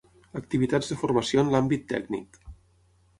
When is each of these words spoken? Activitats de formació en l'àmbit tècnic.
Activitats 0.39 0.87
de 0.93 0.95
formació 1.01 1.43
en 1.43 1.51
l'àmbit 1.57 1.83
tècnic. 1.93 2.41